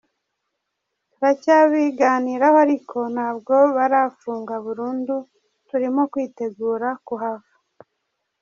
Turacyabiganiraho 1.11 2.57
ariko 2.65 2.97
ntabwo 3.15 3.55
barafunga 3.77 4.53
burundu, 4.65 5.15
turimo 5.67 6.01
kwitegura 6.11 6.87
kuhava. 7.07 7.51